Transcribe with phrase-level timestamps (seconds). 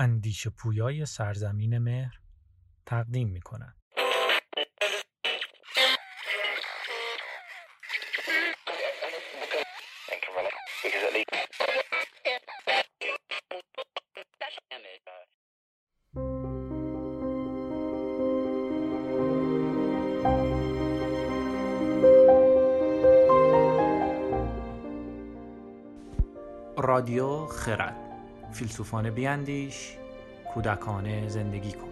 [0.00, 2.20] اندیش پویای سرزمین مهر
[2.86, 3.76] تقدیم می کنند.
[26.76, 28.09] رادیو خرد
[28.52, 29.96] فیلسوفانه بیاندیش
[30.54, 31.86] کودکانه زندگی کن.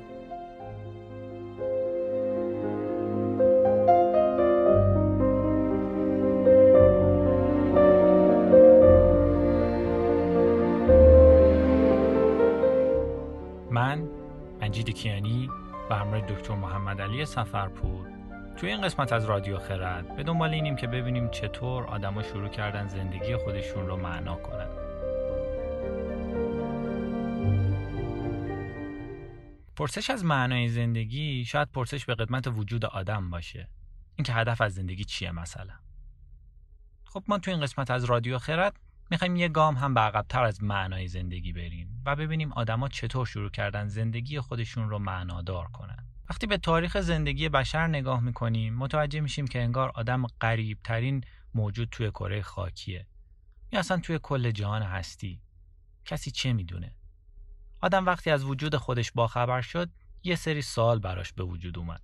[13.71, 14.09] من
[14.63, 15.51] مجید کیانی
[15.91, 18.07] و همراه دکتر محمد علی سفرپور
[18.57, 22.89] توی این قسمت از رادیو خرد به دنبال اینیم که ببینیم چطور آدما شروع کردن
[22.89, 24.88] زندگی خودشون رو معنا کنن.
[29.79, 33.69] پرسش از معنای زندگی شاید پرسش به قدمت وجود آدم باشه.
[34.17, 35.75] اینکه هدف از زندگی چیه مثلا؟
[37.05, 40.63] خب ما تو این قسمت از رادیو خرد می‌خوایم یه گام هم به عقبتر از
[40.63, 46.07] معنای زندگی بریم و ببینیم آدما چطور شروع کردن زندگی خودشون رو معنادار کنن.
[46.31, 51.89] وقتی به تاریخ زندگی بشر نگاه می‌کنیم متوجه میشیم که انگار آدم قریب ترین موجود
[51.91, 53.07] توی کره خاکیه.
[53.73, 55.41] یا اصلا توی کل جهان هستی.
[56.05, 56.98] کسی چه می‌دونه؟
[57.81, 59.91] آدم وقتی از وجود خودش باخبر شد
[60.23, 62.03] یه سری سال براش به وجود اومد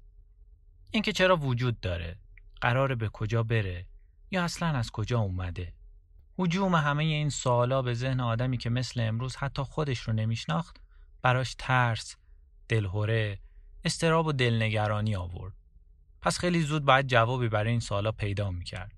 [0.91, 2.17] اینکه چرا وجود داره
[2.61, 3.87] قراره به کجا بره
[4.31, 5.73] یا اصلا از کجا اومده
[6.39, 10.81] حجوم همه این سوالا به ذهن آدمی که مثل امروز حتی خودش رو نمیشناخت
[11.23, 12.17] براش ترس،
[12.69, 13.39] دلهوره،
[13.85, 15.53] استراب و دلنگرانی آورد.
[16.23, 18.93] پس خیلی زود باید جوابی برای این سوالا پیدا می‌کرد.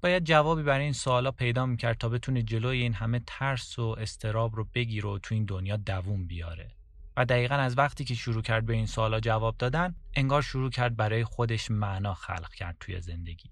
[0.00, 4.56] باید جوابی برای این سوالا پیدا می‌کرد تا بتونه جلوی این همه ترس و استراب
[4.56, 6.70] رو بگیره و تو این دنیا دووم بیاره.
[7.16, 10.96] و دقیقا از وقتی که شروع کرد به این سوالا جواب دادن انگار شروع کرد
[10.96, 13.50] برای خودش معنا خلق کرد توی زندگی.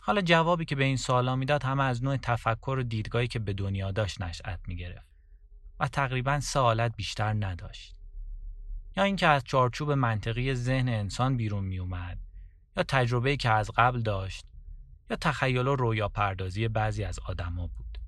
[0.00, 3.52] حالا جوابی که به این سوالا می‌داد همه از نوع تفکر و دیدگاهی که به
[3.52, 5.10] دنیا داشت نشأت می‌گرفت
[5.80, 7.96] و تقریبا سه حالت بیشتر نداشت
[8.96, 12.18] یا اینکه از چارچوب منطقی ذهن انسان بیرون میومد
[12.76, 14.46] یا تجربه‌ای که از قبل داشت
[15.10, 17.98] یا تخیل و رویا پردازی بعضی از آدما بود.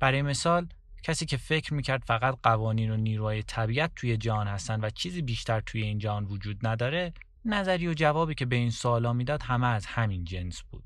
[0.00, 0.66] برای مثال
[1.02, 5.60] کسی که فکر می‌کرد فقط قوانین و نیروهای طبیعت توی جهان هستن و چیزی بیشتر
[5.60, 7.12] توی این جهان وجود نداره
[7.44, 10.84] نظری و جوابی که به این سوالا می‌داد همه از همین جنس بود.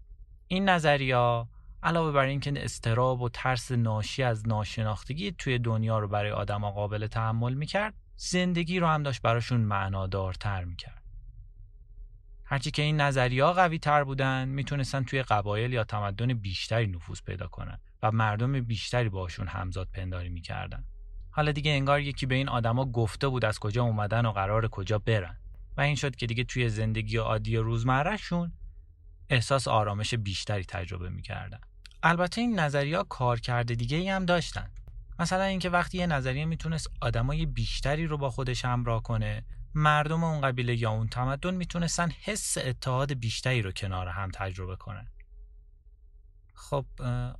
[0.48, 1.48] این نظریا
[1.82, 7.06] علاوه بر اینکه استراب و ترس ناشی از ناشناختگی توی دنیا رو برای آدم قابل
[7.06, 10.99] تحمل می‌کرد زندگی رو هم داشت براشون معنادارتر می‌کرد.
[12.50, 17.46] هرچی که این نظریا قوی تر بودن می‌تونستن توی قبایل یا تمدن بیشتری نفوذ پیدا
[17.46, 20.84] کنن و مردم بیشتری باشون همزاد پنداری می‌کردن.
[21.30, 24.98] حالا دیگه انگار یکی به این آدما گفته بود از کجا اومدن و قرار کجا
[24.98, 25.38] برن.
[25.76, 28.52] و این شد که دیگه توی زندگی عادی روزمرهشون
[29.28, 31.60] احساس آرامش بیشتری تجربه می‌کردن.
[32.02, 34.70] البته این نظریه ها کارکرد دیگه ای هم داشتن.
[35.18, 39.44] مثلا اینکه وقتی یه نظریه می‌تونست آدمای بیشتری رو با خودش همراه کنه
[39.74, 45.12] مردم اون قبیله یا اون تمدن می‌تونستن حس اتحاد بیشتری رو کنار هم تجربه کنن.
[46.54, 46.86] خب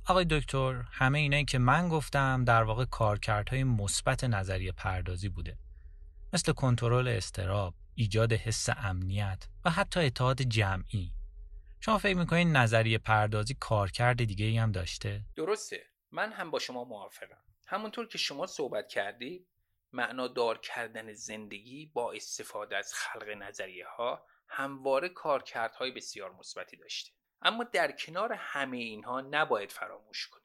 [0.07, 5.57] آقای دکتر همه اینایی که من گفتم در واقع کارکردهای مثبت نظریه پردازی بوده.
[6.33, 11.13] مثل کنترل استراب ایجاد حس امنیت و حتی اتحاد جمعی.
[11.79, 15.83] شما فکر می‌کنید نظریه پردازی کارکرد دیگه ای هم داشته؟ درسته.
[16.11, 17.41] من هم با شما موافقم.
[17.67, 19.47] همونطور که شما صحبت کردید
[19.93, 27.11] معنادار کردن زندگی با استفاده از خلق نظریه ها همواره کارکردهای بسیار مثبتی داشته.
[27.41, 30.41] اما در کنار همه اینها نباید فراموش کنیم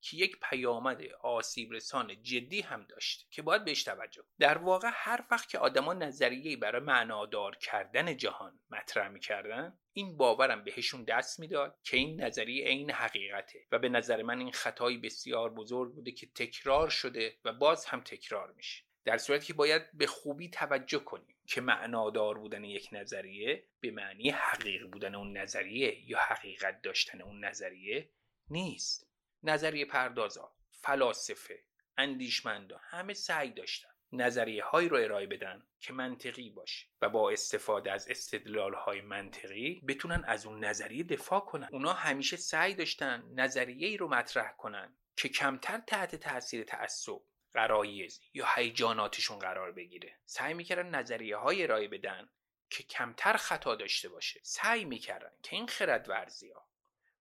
[0.00, 5.24] که یک پیامد آسیب رسان جدی هم داشته که باید بهش توجه در واقع هر
[5.30, 11.78] وقت که آدما نظریه برای معنادار کردن جهان مطرح می‌کردن این باورم بهشون دست می‌داد
[11.82, 16.26] که این نظریه عین حقیقته و به نظر من این خطایی بسیار بزرگ بوده که
[16.26, 18.85] تکرار شده و باز هم تکرار میشه.
[19.06, 24.30] در صورتی که باید به خوبی توجه کنیم که معنادار بودن یک نظریه به معنی
[24.30, 28.10] حقیق بودن اون نظریه یا حقیقت داشتن اون نظریه
[28.50, 29.10] نیست.
[29.42, 31.62] نظریه پردازا فلاسفه
[31.98, 37.92] اندیشمندان همه سعی داشتن نظریه هایی رو ارائه بدن که منطقی باشه و با استفاده
[37.92, 41.68] از استدلال های منطقی بتونن از اون نظریه دفاع کنن.
[41.72, 47.20] اونا همیشه سعی داشتن نظریه ای رو مطرح کنن که کمتر تحت تاثیر تعصب
[47.56, 50.18] قرایز یا هیجاناتشون قرار بگیره.
[50.24, 52.28] سعی می‌کردن نظریه های ارائه بدن
[52.70, 54.40] که کمتر خطا داشته باشه.
[54.42, 56.68] سعی می‌کردن که این خرد ورزی ها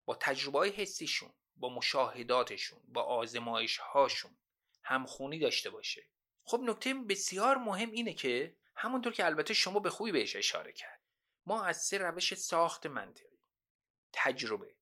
[0.06, 4.38] با تجربه های حسیشون با مشاهداتشون با آزمایش هاشون
[4.84, 6.04] همخونی داشته باشه.
[6.44, 11.02] خب نکته بسیار مهم اینه که همونطور که البته شما به خوبی بهش اشاره کرد
[11.46, 13.40] ما از سه روش ساخت منطقی
[14.14, 14.76] تجربه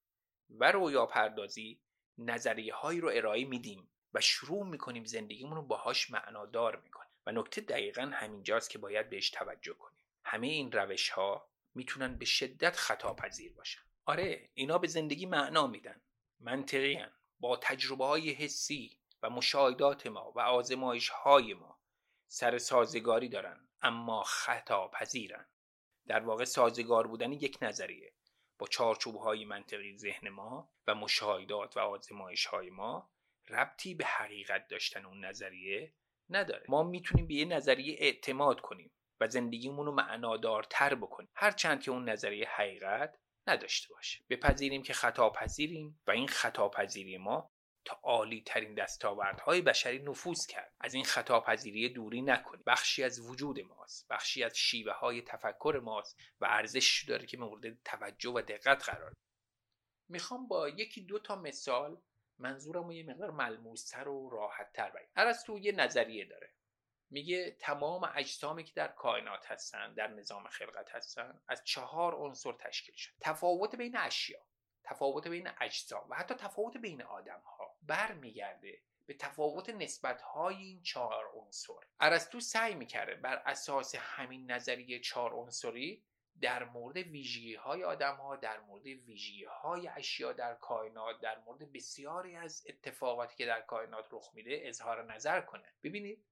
[0.49, 1.81] و رویا پردازی
[2.17, 3.92] نظریه هایی رو ارائه میدیم.
[4.13, 7.13] و شروع می‌کنیم زندگیمون رو باهاش معنادار می‌کنیم.
[7.25, 10.03] و نکته دقیقا همینجاست که باید بهش توجه کنیم.
[10.23, 13.81] همه این روش ها می‌تونن به شدت خطا پذیر باشن.
[14.05, 16.01] آره اینا به زندگی معنا میدن.
[16.39, 17.05] منطقی
[17.39, 21.79] با تجربه های حسی و مشاهدات ما و آزمایش های ما
[22.27, 25.45] سر سازگاری دارن اما خطا پذیرن
[26.07, 28.13] در واقع سازگار بودن یک نظریه.
[28.57, 33.09] با چارچوب های منطقی ذهن ما و مشاهدات و آزمایش های ما
[33.49, 35.93] ربطی به حقیقت داشتن اون نظریه
[36.29, 36.65] نداره.
[36.69, 41.29] ما می‌تونیم به یه نظریه اعتماد کنیم و زندگیمون رو معنادارتر بکنیم.
[41.35, 44.23] هرچند که اون نظریه حقیقت نداشته باشه.
[44.29, 47.51] بپذیریم که خطا پذیریم و این خطا پذیری ما
[47.85, 50.73] تا عالی ترین دستاوردهای بشری نفوذ کرد.
[50.79, 52.63] از این خطا پذیری دوری نکنیم.
[52.67, 54.07] بخشی از وجود ماست.
[54.09, 59.13] بخشی از شیوه های تفکر ماست و ارزش داره که مورد توجه و دقت قرار
[60.09, 62.01] می‌خوام با یکی دو تا مثال
[62.37, 66.53] منظورم رو یه مقدار ملموستر و راحتتر بگم ارسطو یه نظریه داره.
[67.09, 72.95] میگه تمام اجسامی که در کائنات هستن در نظام خلقت هستن از چهار عنصر تشکیل
[72.95, 73.11] شد.
[73.21, 74.47] تفاوت بین اشیا
[74.83, 80.81] تفاوت بین اجسام و حتی تفاوت بین آدم ها برمیگرده به تفاوت نسبت های این
[80.81, 81.73] چهار عنصر.
[81.99, 86.03] ارسطو سعی می‌کرده بر اساس همین نظریه چهار عنصری
[86.41, 91.71] در مورد ویژگی های آدم ها در مورد ویژگی های اشیا در کائنات در مورد
[91.71, 95.73] بسیاری از اتفاقاتی که در کائنات رخ میده اظهار نظر کنه.
[95.83, 96.25] ببینید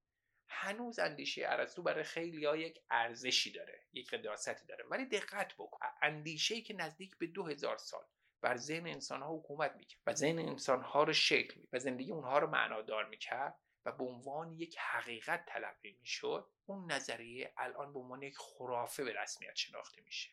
[0.47, 4.85] هنوز اندیشه ارسطو برای خیلی ها یک ارزشی داره یک قداستی داره.
[4.89, 8.03] ولی دقت بکن اندیشه که نزدیک به دو هزار سال
[8.41, 12.11] بر ذهن انسان ها حکومت می‌کرد و ذهن انسان ها رو شکل می و زندگی
[12.11, 17.99] اونها رو معنادار می‌کرد و به عنوان یک حقیقت تلقی می‌شد اون نظریه الان به
[17.99, 20.29] عنوان یک خرافه به رسمیت شناخته میشه.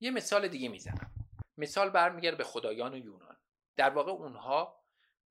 [0.00, 1.14] یه مثال دیگه می‌زنم.
[1.56, 3.36] مثال برمیگرده به خدایان و یونان.
[3.76, 4.82] در واقع اونها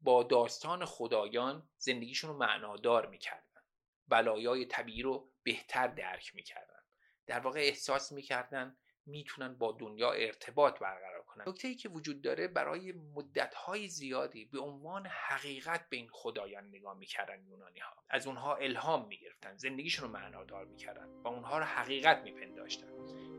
[0.01, 3.61] با داستان خدایان زندگیشون رو معنادار می‌کردن.
[4.07, 6.83] بلایای طبیعی رو بهتر درک می‌کردن.
[7.27, 12.47] در واقع احساس می‌کردن می‌تونن با دنیا ارتباط برقرار کنن نکته ای که وجود داره
[12.47, 18.27] برای مدت های زیادی به عنوان حقیقت به این خدایان نگاه می‌کردن یونانی ها از
[18.27, 22.87] اونها الهام می‌گرفتن زندگیشون رو معنادار می‌کردن و اونها رو حقیقت میپنداشتن.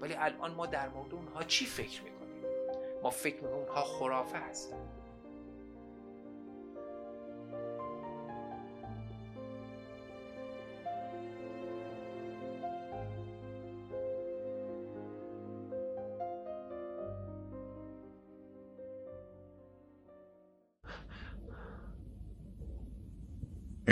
[0.01, 2.43] ولی الان ما در مورد اونها چی فکر می‌کنیم؟
[3.03, 5.02] ما فکر می‌کنیم اونها خرافه هستن.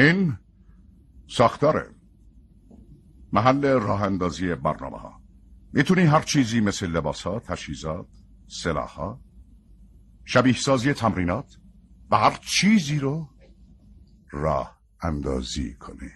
[0.00, 0.38] این
[1.28, 1.90] ساختاره.
[3.32, 5.20] محل راه اندازی برنامه ها
[5.72, 8.06] می‌تونی هر چیزی مثل لباس ها، تجهیزات،
[8.48, 9.20] سلاح ها
[10.24, 11.58] شبیه سازی تمرینات
[12.10, 13.28] و هر چیزی رو
[14.30, 16.10] راه اندازی کنی.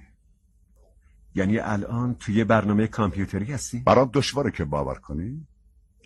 [1.35, 5.47] یعنی الان توی برنامه کامپیوتری هستی؟ برات دشواره که باور کنی.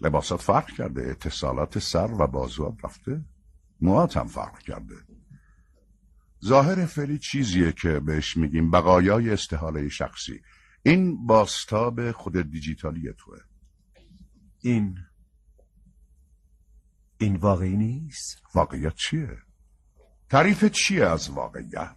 [0.00, 3.24] لباسات فرق کرده اتصالات سر و بازوات رفته
[3.80, 4.94] موات هم فرق کرده.
[6.44, 10.40] ظاهر فعلی چیزیه که بهش میگیم بقایای استحاله شخصی
[10.82, 13.38] این باستاب خود دیجیتالی توه
[14.60, 14.98] این
[17.18, 19.38] این واقعی نیست؟ واقعیت چیه؟
[20.28, 21.96] تعریف چیه از واقعیت؟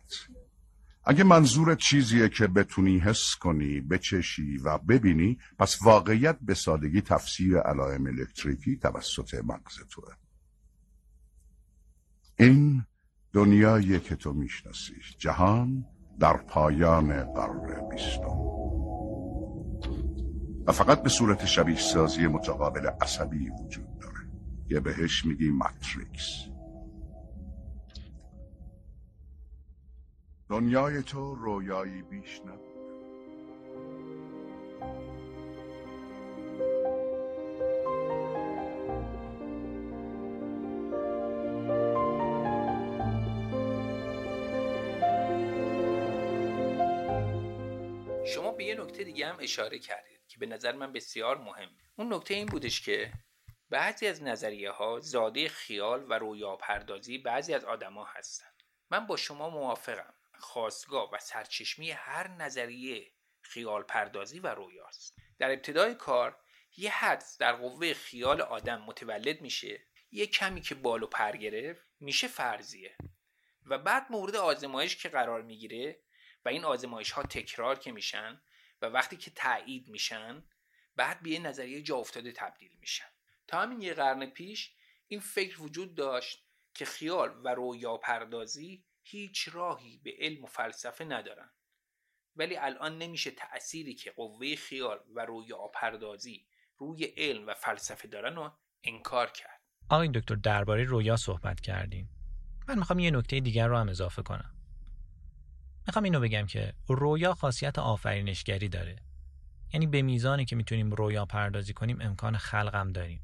[1.05, 7.57] اگه منظور چیزیه که بتونی حس کنی، بچشی و ببینی پس واقعیت به سادگی تفسیر
[7.57, 10.13] علائم الکتریکی توسط مغز توه
[12.39, 12.86] این
[13.33, 15.85] دنیایی که تو میشناسیش جهان
[16.19, 18.39] در پایان قرن بیستم.
[20.67, 24.29] و فقط به صورت شبیه سازی متقابل عصبی وجود داره.
[24.69, 26.45] یه بهش میگی ماتریکس.
[30.50, 32.71] دنیای تو رویایی بیش نبود.
[49.31, 53.11] هم اشاره کردید که به نظر من بسیار مهم اون نکته این بودش که
[53.69, 59.17] بعضی از نظریه ها زاده خیال و رویا پردازی بعضی از آدما هستند من با
[59.17, 60.13] شما موافقم.
[60.39, 63.11] خواستگاه و سرچشمی هر نظریه
[63.41, 65.17] خیال پردازی و رویاست.
[65.39, 66.39] در ابتدای کار
[66.77, 69.88] یه حد در قوه خیال آدم متولد میشه.
[70.11, 72.95] یه کمی که بال و پر گرفت میشه فرضیه.
[73.65, 76.00] و بعد مورد آزمایش که قرار می‌گیره
[76.45, 78.41] و این آزمایش ها تکرار که میشن
[78.81, 80.43] و وقتی که تایید میشن
[80.95, 83.05] بعد به یه نظریه جا افتاده تبدیل میشن.
[83.47, 84.73] تا همین یه قرن پیش
[85.07, 91.05] این فکر وجود داشت که خیال و رویا پردازی هیچ راهی به علم و فلسفه
[91.05, 91.51] ندارن.
[92.35, 96.47] ولی الان نمیشه تأثیری که قوه خیال و رویا پردازی
[96.77, 98.51] روی علم و فلسفه دارن رو
[98.83, 99.61] انکار کرد.
[99.89, 102.09] آقای دکتر درباره رویا صحبت کردیم.
[102.67, 104.61] من می‌خوام یه نکته دیگر رو هم اضافه کنم.
[105.88, 108.95] می‌خوام اینو بگم که رویا خاصیت آفرینشگری داره.
[109.73, 113.21] یعنی به میزانی که می‌تونیم رویا پردازی کنیم امکان خلقم داریم.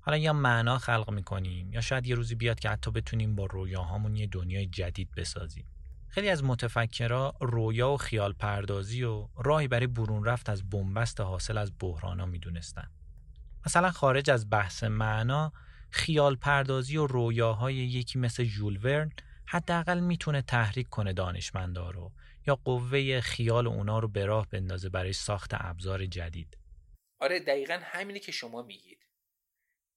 [0.00, 4.16] حالا یا معنا خلق می‌کنیم یا شاید یه روزی بیاد که حتی بتونیم با رویاهامون
[4.16, 5.66] یه دنیای جدید بسازیم.
[6.08, 11.58] خیلی از متفکرها رویا و خیال پردازی و راهی برای برون رفت از بنبست حاصل
[11.58, 12.90] از بحرانا می‌دونستن.
[13.66, 15.52] مثلا خارج از بحث معنا
[15.90, 19.12] خیال پردازی و رویاهای یکی مثل ژول ورن
[19.54, 22.12] حداقل می‌تونه تحریک کنه دانشمندا رو
[22.46, 26.58] یا قوه خیال اونا رو به راه بندازه برای ساخت ابزار جدید.
[27.18, 29.06] آره دقیقا همینه که شما میگید.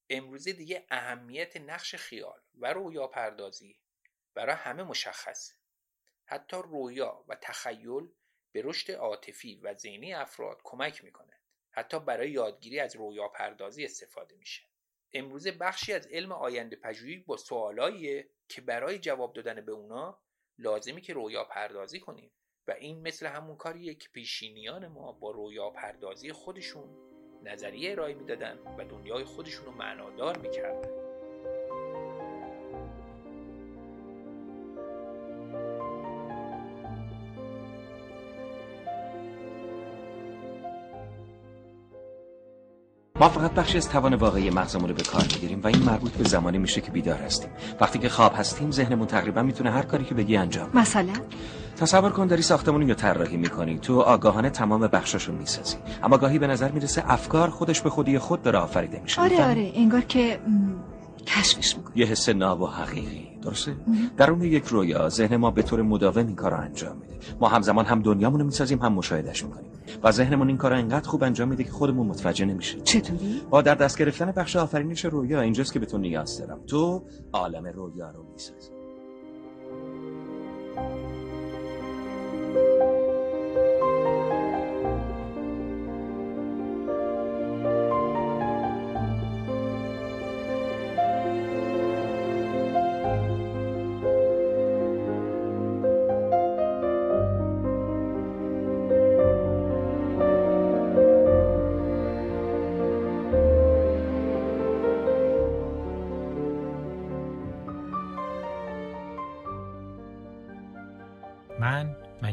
[0.10, 3.80] امروزه دیگه اهمیت نقش خیال و رویا پردازی
[4.34, 5.54] برای همه مشخصه.
[6.26, 8.10] حتی رویا و تخیل
[8.52, 11.34] به رشد عاطفی و ذهنی افراد کمک می‌کنه.
[11.72, 14.64] حتی برای یادگیری از رویا پردازی استفاده میشه.
[15.14, 20.22] امروزه بخشی از علم آینده پژوهی با سوالاییه که برای جواب دادن به اونا
[20.58, 22.32] لازمی که رویا پردازی کنیم.
[22.68, 26.98] و این مثل همون کاریه که پیشینیان ما با رویا پردازی خودشون
[27.44, 30.97] نظریه ارائه می‌دادن و دنیای خودشون رو معنادار می‌کردن.
[43.20, 46.24] ما فقط بخشی از توان واقعی مغزمون رو به کار می‌گیریم و این مربوط به
[46.24, 47.50] زمانی میشه که بیدار هستیم.
[47.82, 51.14] وقتی که خواب هستیم ذهنمون تقریبا می‌تونه هر کاری که بگی انجام مثلا؟
[51.78, 53.80] تصور کن داری ساختمون رو طراحی می‌کنی.
[53.80, 55.76] تو آگاهانه تمام بخشاشو می‌سازی.
[56.04, 59.22] اما گاهی به نظر می‌رسه افکار خودش به خودی خود داره آفریده میشه.
[59.22, 59.72] آره آره.
[59.76, 60.40] انگار که
[61.28, 63.76] کشفش می‌کنی یه حس ناب و حقیقی درسته؟
[64.18, 67.18] در اون یک رویا ذهن ما به طور مداوم این کار رو انجام میده.
[67.40, 69.72] ما همزمان هم دنیامونو می‌سازیم هم مشاهدهش می‌کنیم.
[70.04, 73.62] و ذهنمون این کار رو انقدر خوب انجام میده که خودمون متوجه نمیشه چطوری؟ با
[73.62, 76.60] در دست گرفتن بخش آفرینش رویا اینجاست که به تو نیاز دارم.
[76.68, 77.04] تو
[77.34, 78.70] عالم رویا رو می‌سازی.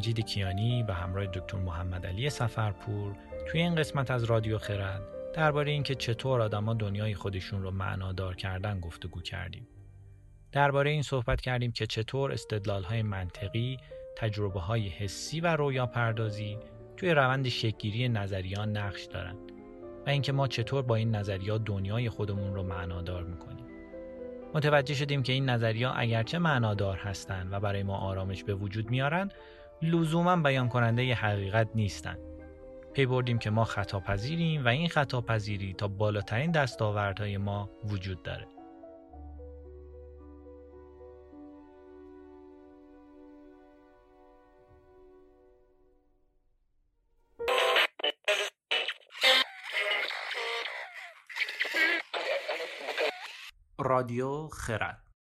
[0.05, 5.03] مجید کیانی به همراه دکتر محمد علی سفرپور توی این قسمت از رادیو خرد
[5.35, 9.69] درباره اینکه چطور آدما دنیای خودشون رو معنادار کردن گفتگو کردیم.
[10.53, 13.77] درباره این صحبت کردیم که چطور استدلالهای منطقی،
[14.17, 16.59] تجربه های حسی و رویا پردازی
[16.97, 19.53] توی روند شکگیری نظریان نقش دارند
[20.07, 23.67] و اینکه ما چطور با این نظریات دنیای خودمون رو معنادار می‌کنیم.
[24.55, 29.31] متوجه شدیم که این نظریه اگرچه معنادار هستند و برای ما آرامش به وجود میارن
[29.83, 32.19] لزوما بیان کننده ی حقیقت نیستند.
[32.93, 38.23] پی بردیم که ما خطا پذیریم و این خطا پذیری تا بالاترین دستاوردهای ما وجود
[38.23, 38.49] داره.
[53.79, 55.14] رادیو خرد